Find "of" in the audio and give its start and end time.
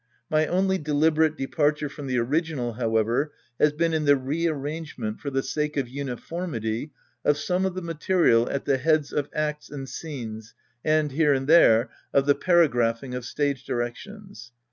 5.77-5.87, 7.23-7.37, 7.67-7.75, 9.13-9.29, 12.15-12.25, 13.13-13.25